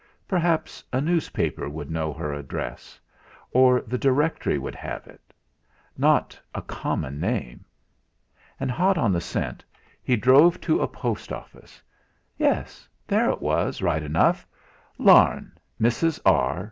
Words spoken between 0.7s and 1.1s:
a